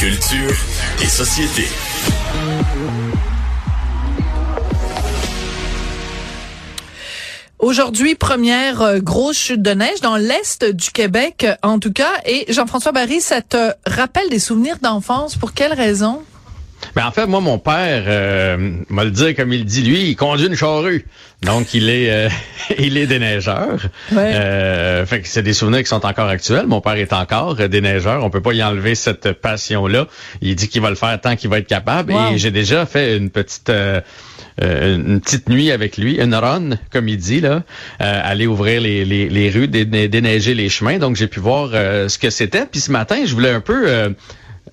[0.00, 0.56] Culture
[1.02, 1.64] et société.
[7.58, 12.12] Aujourd'hui, première euh, grosse chute de neige dans l'est du Québec, euh, en tout cas.
[12.24, 15.36] Et Jean-François Barry, ça te rappelle des souvenirs d'enfance?
[15.36, 16.22] Pour quelle raison?
[16.96, 20.16] Ben en fait, moi, mon père, euh, m'a le dire comme il dit, lui, il
[20.16, 21.04] conduit une charrue.
[21.42, 22.28] Donc, il est euh,
[22.78, 23.78] il est déneigeur.
[24.12, 24.32] Ouais.
[24.34, 26.66] Euh, fait que c'est des souvenirs qui sont encore actuels.
[26.66, 28.24] Mon père est encore euh, déneigeur.
[28.24, 30.06] On peut pas y enlever cette passion-là.
[30.42, 32.12] Il dit qu'il va le faire tant qu'il va être capable.
[32.12, 32.32] Wow.
[32.34, 34.00] Et j'ai déjà fait une petite euh,
[34.62, 37.62] euh, une petite nuit avec lui, une run, comme il dit, là,
[38.02, 40.98] euh, aller ouvrir les, les, les rues, dé- déneiger les chemins.
[40.98, 42.66] Donc, j'ai pu voir euh, ce que c'était.
[42.66, 44.12] Puis ce matin, je voulais un peu...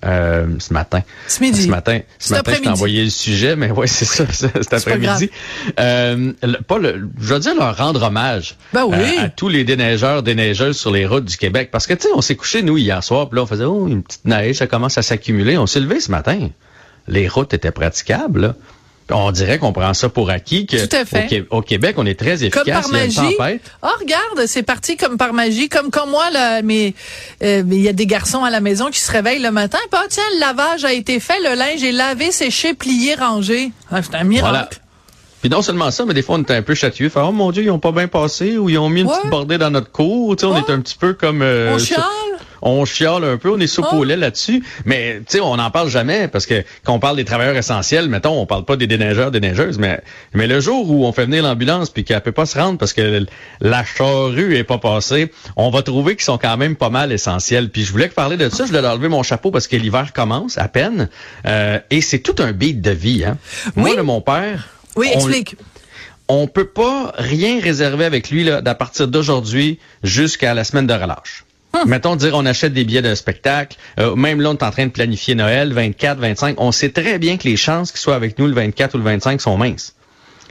[0.04, 1.02] euh, ce matin.
[1.26, 1.62] Ce midi.
[1.64, 5.30] Ce matin, ce matin, je t'ai envoyé le sujet, mais ouais, c'est ça, cet après-midi.
[5.80, 8.96] Euh, le- pas le, je veux dire leur rendre hommage Ben oui.
[9.18, 11.70] euh, à tous les déneigeurs, déneigeuses sur les routes du Québec.
[11.72, 13.88] Parce que, tu sais, on s'est couché, nous, hier soir, puis là, on faisait, oh,
[13.88, 15.58] une petite neige, ça commence à s'accumuler.
[15.58, 16.48] On s'est levé ce matin.
[17.06, 18.54] Les routes étaient praticables, là.
[19.10, 21.24] On dirait qu'on prend ça pour acquis que Tout à fait.
[21.24, 22.64] Au, Qué- au Québec, on est très Comme efficace.
[22.64, 23.60] par Il y a une magie.
[23.82, 25.68] Oh, regarde, c'est parti comme par magie.
[25.68, 26.94] Comme comme moi, là, mais
[27.42, 29.78] euh, mais il y a des garçons à la maison qui se réveillent le matin.
[29.90, 33.72] Puis, ah, tiens, le lavage a été fait, le linge est lavé, séché, plié, rangé.
[33.90, 34.50] Ah, c'est un miracle.
[34.50, 34.68] Voilà.
[35.40, 37.10] Puis non seulement ça, mais des fois, on était un peu chatouilleux.
[37.10, 39.14] Fait, oh mon Dieu, ils ont pas bien passé ou ils ont mis une Ouais.
[39.18, 40.34] petite bordée dans notre cour.
[40.34, 41.42] Tu sais, on est un petit peu comme...
[41.42, 42.02] euh, On chiale.
[42.62, 44.04] On chiale un peu, on est soupe Oh.
[44.04, 47.56] là-dessus, mais tu sais, on n'en parle jamais parce que quand on parle des travailleurs
[47.56, 50.00] essentiels, mettons, on parle pas des déneigeurs, déneigeuses, mais
[50.34, 52.92] mais le jour où on fait venir l'ambulance puis qu'elle peut pas se rendre parce
[52.92, 53.26] que
[53.60, 57.70] la charrue est pas passée, on va trouver qu'ils sont quand même pas mal essentiels.
[57.70, 60.12] Puis je voulais parler de ça, je voulais leur lever mon chapeau parce que l'hiver
[60.12, 61.08] commence à peine
[61.46, 63.24] euh, et c'est tout un beat de vie.
[63.24, 63.36] Hein.
[63.76, 65.56] Moi, de mon père, Oui, on- explique.
[66.28, 70.94] on peut pas rien réserver avec lui là, d'à partir d'aujourd'hui jusqu'à la semaine de
[70.94, 71.44] relâche.
[71.86, 74.86] Mettons dire on achète des billets de spectacle, euh, même là on est en train
[74.86, 78.38] de planifier Noël 24, 25, on sait très bien que les chances qu'il soit avec
[78.38, 79.94] nous le 24 ou le 25 sont minces.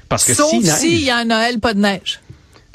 [0.09, 2.22] Parce que Sauf si s'il y a un Noël, pas de neige.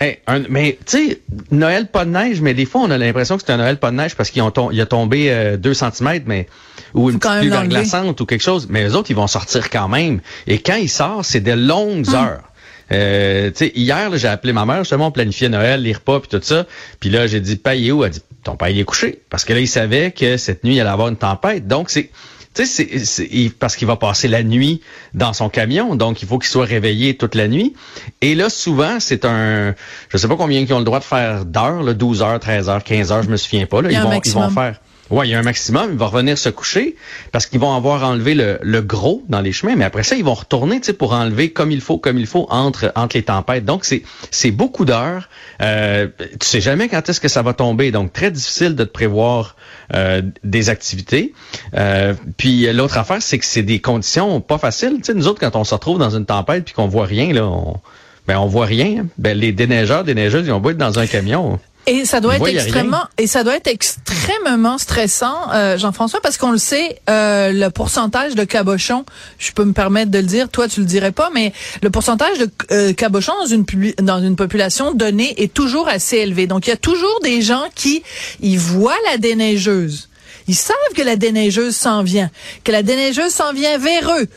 [0.01, 3.37] Hey, un- mais tu sais, Noël pas de neige, mais des fois on a l'impression
[3.37, 6.49] que c'est un Noël pas de neige parce qu'il a tombé 2 cm, mais
[6.95, 8.67] ou une petite pluie verglaçante ou quelque chose.
[8.69, 10.21] Mais les autres, ils vont sortir quand même.
[10.47, 12.15] Et quand ils sortent, c'est de longues Hum.
[12.15, 12.43] heures.
[12.91, 16.21] Euh, tu sais, hier, là, j'ai appelé ma mère, justement, on planifiait Noël, les repas,
[16.21, 16.67] puis tout ça.
[17.01, 18.05] Puis là, j'ai dit, paye où?
[18.05, 19.23] Elle dit, ton père, il est couché.
[19.31, 21.67] Parce que là, il savait que cette nuit, il allait avoir une tempête.
[21.67, 22.11] Donc, c'est...
[22.55, 24.83] Tu sais, c'est- parce qu'il va passer la nuit
[25.15, 27.73] dans son camion, donc il faut qu'il soit réveillé toute la nuit.
[28.21, 29.75] Et là, souvent, c'est un...
[30.11, 32.69] Je sais pas combien qui ont le droit de faire d'heures, là, 12 heures, 13
[32.69, 33.81] heures, 15 heures, je me souviens pas.
[33.81, 34.81] Là, ils, vont, ils vont faire...
[35.11, 35.91] Ouais, il y a un maximum.
[35.93, 36.97] Il va revenir se coucher
[37.33, 40.25] parce qu'ils vont avoir enlevé le, le gros dans les chemins, mais après ça, ils
[40.25, 43.65] vont retourner, pour enlever comme il faut, comme il faut entre entre les tempêtes.
[43.65, 45.29] Donc c'est beaucoup d'heures.
[45.61, 46.09] Euh,
[46.41, 49.57] tu sais jamais quand est-ce que ça va tomber, donc très difficile de te prévoir
[49.95, 51.35] euh, des activités.
[51.75, 54.99] Euh, puis l'autre affaire, c'est que c'est des conditions pas faciles.
[55.03, 57.47] Sais, nous autres, quand on se retrouve dans une tempête puis qu'on voit rien, là,
[57.47, 57.81] on
[58.27, 59.07] ben on voit rien.
[59.19, 61.59] Ben les déneigeurs, déneigeuses, ils ont beau être dans un camion.
[61.87, 66.53] Et ça doit être extrêmement et ça doit être extrêmement stressant, euh, Jean-François, parce qu'on
[66.53, 69.05] le sait, euh, le pourcentage de cabochons,
[69.39, 72.39] je peux me permettre de le dire, toi tu le dirais pas, mais le pourcentage
[72.39, 73.65] de euh, cabochons dans une
[74.01, 76.47] dans une population donnée est toujours assez élevé.
[76.47, 78.05] Donc il y a toujours des gens qui
[78.41, 80.09] ils voient la déneigeuse,
[80.47, 82.31] ils savent que la déneigeuse s'en vient,
[82.63, 84.29] que la déneigeuse s'en vient vers eux.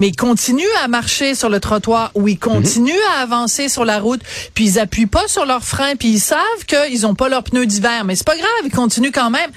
[0.00, 2.10] Mais ils continuent à marcher sur le trottoir.
[2.14, 4.20] Ou ils continuent à avancer sur la route,
[4.54, 7.66] puis ils appuient pas sur leurs freins, puis ils savent qu'ils ont pas leurs pneus
[7.66, 9.50] d'hiver, mais c'est pas grave, ils continuent quand même.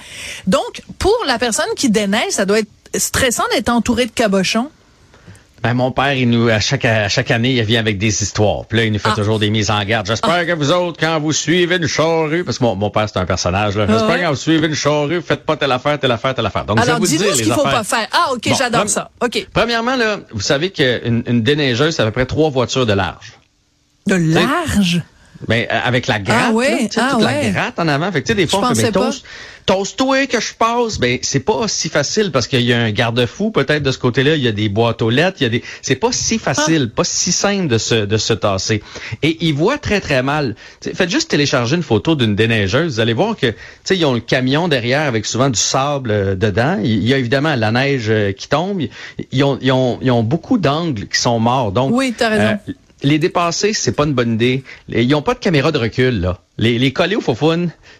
[0.46, 4.70] Donc, pour la personne qui déneige, ça doit être stressant d'être entouré de cabochons.
[5.62, 8.64] Ben, mon père, il nous, à chaque, à chaque année, il vient avec des histoires.
[8.66, 9.16] Puis là, il nous fait Ah.
[9.16, 10.06] toujours des mises en garde.
[10.06, 13.18] J'espère que vous autres, quand vous suivez une charrue, parce que mon, mon père, c'est
[13.18, 13.86] un personnage, là.
[13.88, 14.18] J'espère ouais.
[14.18, 16.64] que quand vous suivez une charrue, faites pas telle affaire, telle affaire, telle affaire.
[16.64, 17.78] Donc, je vais Alors, vous dis-nous dire ce qu'il faut affaires.
[17.80, 18.08] pas faire.
[18.12, 19.10] Ah, OK, Bon, j'adore ça.
[19.20, 19.48] OK.
[19.52, 23.32] Premièrement, là, vous savez qu'une une déneigeuse, c'est à peu près trois voitures de large.
[24.06, 25.02] De large?
[25.46, 27.42] Ben, euh, avec la gratte, Ah ouais, là, ah toute ouais.
[27.44, 28.10] la gratte en avant.
[28.10, 29.00] Fait que, tu sais, des fois, on fait, ben, pas.
[29.06, 29.24] toast,
[29.66, 30.98] toast-toi que je passe.
[30.98, 34.34] Ben, c'est pas si facile parce qu'il y a un garde-fou, peut-être, de ce côté-là.
[34.34, 35.36] Il y a des boîtes aux lettres.
[35.40, 36.96] Il y a des, c'est pas si facile, Ah.
[36.96, 38.82] pas si simple de se, de se tasser.
[39.22, 40.56] Et ils voient très, très mal.
[40.80, 42.94] Tu sais, faites juste télécharger une photo d'une déneigeuse.
[42.94, 46.10] Vous allez voir que, tu sais, ils ont le camion derrière avec souvent du sable
[46.10, 46.78] euh, dedans.
[46.82, 48.80] Il y a évidemment la neige euh, qui tombe.
[49.30, 51.70] Ils ont, ils ont, ils ont beaucoup d'angles qui sont morts.
[51.70, 52.58] Donc, Oui, t'as raison.
[52.68, 52.72] euh,
[53.02, 54.64] les dépasser, c'est pas une bonne idée.
[54.88, 56.38] Ils ont pas de caméra de recul, là.
[56.58, 57.36] Les, les coller au faux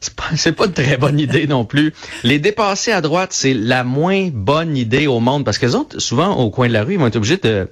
[0.00, 1.93] c'est pas, c'est pas une très bonne idée non plus.
[2.25, 5.99] Les dépasser à droite, c'est la moins bonne idée au monde parce que les autres,
[6.00, 7.69] souvent, au coin de la rue, ils vont être obligés de,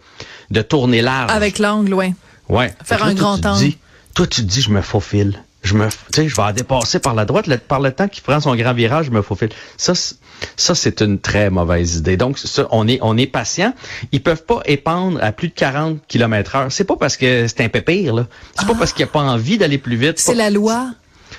[0.51, 1.31] de tourner large.
[1.33, 2.15] Avec l'angle, ouais.
[2.49, 2.73] Ouais.
[2.85, 3.59] Faire là, un grand angle.
[3.59, 3.79] dis-
[4.15, 5.43] Toi, tu te dis, je me faufile.
[5.67, 8.09] Je me, tu sais, je vais en dépasser par la droite, le, par le temps
[8.09, 9.51] qu'il prend son grand virage, je me faufile.
[9.77, 9.93] Ça,
[10.57, 12.17] ça, c'est une très mauvaise idée.
[12.17, 13.75] Donc, ça, on est, on est patient.
[14.13, 16.67] Ils peuvent pas épandre à plus de 40 km heure.
[16.73, 18.27] C'est pas parce que c'est un pépire, là.
[18.59, 20.19] C'est pas parce qu'il a pas envie d'aller plus vite.
[20.19, 20.91] C'est la loi.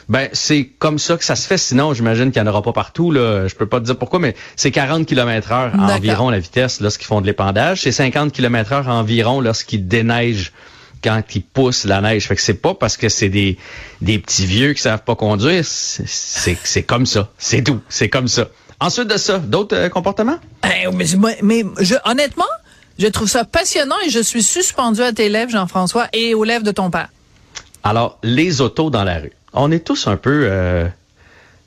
[0.10, 1.58] Ben, c'est comme ça que ça se fait.
[1.58, 3.12] Sinon, j'imagine qu'il n'y en aura pas partout.
[3.12, 3.48] Là.
[3.48, 7.08] Je peux pas te dire pourquoi, mais c'est 40 km heure environ la vitesse lorsqu'ils
[7.08, 7.82] font de l'épandage.
[7.82, 10.52] C'est 50 km heure environ lorsqu'ils déneigent
[11.08, 12.28] quand ils poussent la neige.
[12.28, 13.58] Fait que c'est pas parce que c'est des,
[14.02, 15.64] des petits vieux qui savent pas conduire.
[15.66, 17.30] C'est, c'est comme ça.
[17.38, 17.82] C'est tout.
[17.90, 18.48] C'est comme ça.
[18.80, 20.40] Ensuite de ça, d'autres euh, comportements?
[20.64, 22.46] Eh, mais, mais je, honnêtement,
[23.00, 26.64] je trouve ça passionnant et je suis suspendu à tes lèvres, Jean-François, et aux lèvres
[26.64, 27.10] de ton père.
[27.84, 30.88] Alors, les autos dans la rue on est tous un peu euh,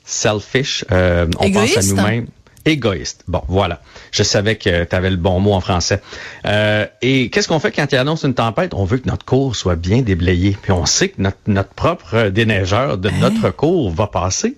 [0.05, 0.85] selfish.
[0.91, 2.27] Euh, on pense à nous-mêmes.
[2.65, 3.23] Égoïste.
[3.27, 3.81] Bon, voilà.
[4.11, 6.01] Je savais que tu avais le bon mot en français.
[6.45, 8.73] Euh, et qu'est-ce qu'on fait quand il annonce une tempête?
[8.73, 10.57] On veut que notre cours soit bien déblayé.
[10.61, 13.13] Puis on sait que notre, notre propre déneigeur de hein?
[13.19, 14.55] notre cours va passer.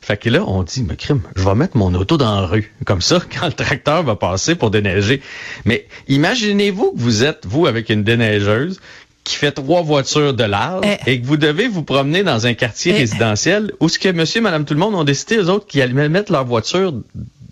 [0.00, 2.72] Fait que là, on dit, mais crime, je vais mettre mon auto dans la rue.
[2.84, 5.22] Comme ça, quand le tracteur va passer pour déneiger.
[5.64, 8.80] Mais imaginez-vous que vous êtes, vous, avec une déneigeuse,
[9.24, 11.10] qui fait trois voitures de large eh.
[11.10, 12.98] et que vous devez vous promener dans un quartier eh.
[12.98, 16.08] résidentiel où ce que monsieur, madame, tout le monde ont décidé, eux autres, qu'ils allaient
[16.08, 16.94] mettre leur voiture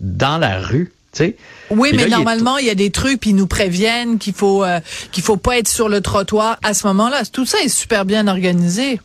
[0.05, 0.93] dans la rue.
[1.11, 1.35] sais.
[1.71, 4.79] Oui, mais normalement, il y a des trucs, puis ils nous préviennent qu'il faut euh,
[5.11, 7.23] qu'il faut pas être sur le trottoir à ce moment-là.
[7.25, 8.99] Tout ça est super bien organisé.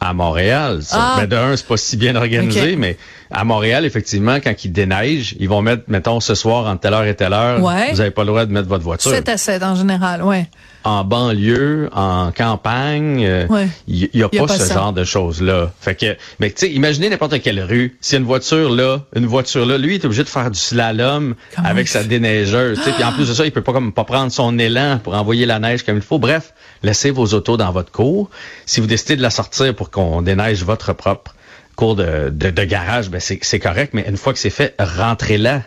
[0.00, 0.96] À Montréal, ça.
[0.98, 1.16] Ah.
[1.18, 2.96] Ben, de un, c'est pas si bien organisé, mais
[3.30, 7.04] à Montréal, effectivement, quand ils déneigent, ils vont mettre, mettons, ce soir, entre telle heure
[7.04, 9.10] et telle heure, vous n'avez pas le droit de mettre votre voiture.
[9.10, 10.48] 7 à 7 en général, ouais
[10.88, 15.72] en banlieue, en campagne, il euh, y, a, pas, ce genre de choses-là.
[15.80, 17.96] Fait que, mais tu sais, imaginez n'importe quelle rue.
[18.00, 20.50] S'il y a une voiture là, une voiture là, lui il est obligé de faire
[20.50, 22.80] du slalom avec sa déneigeuse.
[22.80, 25.46] Puis en plus de ça, il peut pas comme pas prendre son élan pour envoyer
[25.46, 26.18] la neige comme il faut.
[26.18, 28.30] Bref, laissez vos autos dans votre cour.
[28.66, 31.34] Si vous décidez de la sortir pour qu'on déneige votre propre
[31.76, 35.62] cours de, de, garage, ben c'est correct, mais une fois que c'est fait, rentrez-la,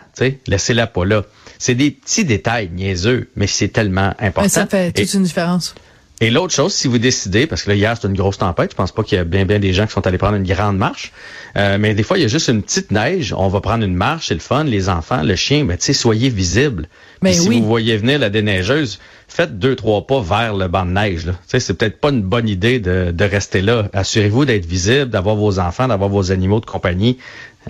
[0.46, 1.24] laissez-la pas là.
[1.58, 4.50] C'est des petits détails niaiseux, mais c'est tellement important.
[4.50, 5.74] ça fait toute une différence.
[6.22, 8.76] Et l'autre chose, si vous décidez, parce que là, hier, c'est une grosse tempête, je
[8.76, 10.78] pense pas qu'il y a bien, bien des gens qui sont allés prendre une grande
[10.78, 11.12] marche,
[11.58, 13.96] euh, mais des fois, il y a juste une petite neige, on va prendre une
[13.96, 16.88] marche, c'est le fun, les enfants, le chien, ben, tu sais, soyez visibles.
[17.24, 19.00] Mais si vous voyez venir la déneigeuse,
[19.32, 21.26] faites deux, trois pas vers le banc de neige.
[21.26, 21.34] Là.
[21.48, 23.88] C'est peut-être pas une bonne idée de, de rester là.
[23.94, 27.18] Assurez-vous d'être visible, d'avoir vos enfants, d'avoir vos animaux de compagnie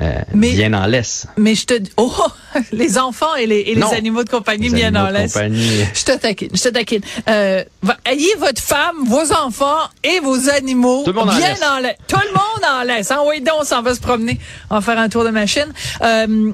[0.01, 1.27] euh, bien en laisse.
[1.37, 2.11] Mais je te oh
[2.71, 5.37] les enfants et les, et les animaux de compagnie bien en laisse.
[5.37, 7.01] Je te taquine, je te taquine.
[7.27, 7.63] Euh,
[8.05, 11.97] ayez votre femme, vos enfants et vos animaux bien en laisse.
[12.07, 13.11] Tout le monde en laisse.
[13.11, 13.19] Hein?
[13.27, 15.71] Oui, donc on s'en va se promener, en faire un tour de machine.
[16.01, 16.53] Euh,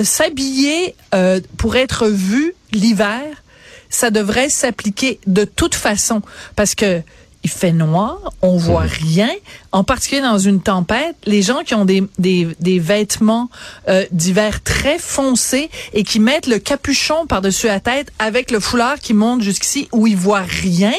[0.00, 3.24] S'habiller euh, pour être vu l'hiver,
[3.90, 6.22] ça devrait s'appliquer de toute façon
[6.56, 7.02] parce que
[7.42, 8.90] il fait noir, on voit mhm.
[8.90, 9.30] rien.
[9.72, 13.48] En particulier dans une tempête, les gens qui ont des, des, des vêtements
[13.88, 18.98] euh, d'hiver très foncés et qui mettent le capuchon par-dessus la tête avec le foulard
[18.98, 20.92] qui monte jusqu'ici où ils voient rien,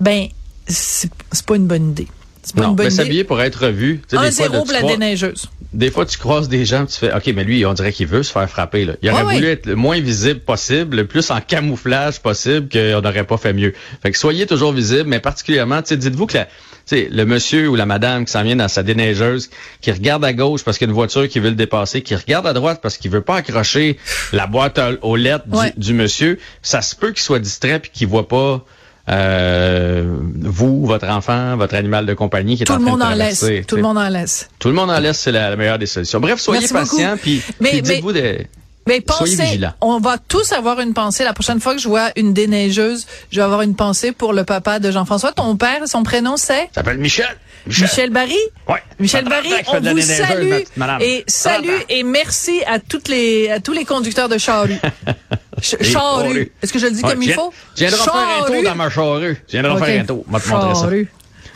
[0.00, 0.28] ben
[0.66, 1.10] c'est
[1.46, 2.08] pas une bonne idée.
[2.56, 4.02] non, mais s'habiller pour être vu.
[4.12, 7.66] Un zéro la déneigeuse des fois, tu croises des gens, tu fais, OK, mais lui,
[7.66, 8.86] on dirait qu'il veut se faire frapper.
[8.86, 8.94] Là.
[9.02, 13.24] Il aurait voulu être le moins visible possible, le plus en camouflage possible, qu'on n'aurait
[13.24, 13.74] pas fait mieux.
[14.02, 16.48] Fait que soyez toujours visible, mais particulièrement, dites-vous que la,
[16.92, 19.50] le monsieur ou la madame qui s'en vient dans sa déneigeuse,
[19.82, 22.14] qui regarde à gauche parce qu'il y a une voiture qui veut le dépasser, qui
[22.14, 23.98] regarde à droite parce qu'il veut pas accrocher
[24.32, 25.44] la boîte aux lettres
[25.76, 28.64] du, monsieur, ça se peut qu'il soit distrait puis qu'il voit pas
[29.08, 33.50] euh, vous, votre enfant, votre animal de compagnie qui est tout en train de traverser.
[33.58, 34.48] Laisse, tout le monde en laisse.
[34.58, 36.20] Tout le monde en laisse, c'est la, meilleure des solutions.
[36.20, 38.46] Bref, soyez patient, puis, dites-vous des...
[38.88, 41.24] Mais pensez, on va tous avoir une pensée.
[41.24, 44.44] La prochaine fois que je vois une déneigeuse, je vais avoir une pensée pour le
[44.44, 45.32] papa de Jean-François.
[45.32, 46.68] Ton père, son prénom c'est?
[46.72, 47.26] s'appelle Michel.
[47.66, 48.10] Michel.
[48.10, 48.38] Barry?
[48.68, 48.80] Ouais.
[49.00, 50.52] Michel Barry, on vous salue.
[51.00, 54.78] Et salut et merci à toutes les, à tous les conducteurs de charrue.
[55.62, 56.52] charrue.
[56.62, 57.52] Est-ce que je le dis comme il faut?
[57.74, 59.36] Je viendrai faire un tour dans ma charrue.
[59.46, 60.24] Je viendrai faire un tour.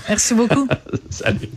[0.09, 0.69] Merci beaucoup.
[1.11, 1.49] Salut.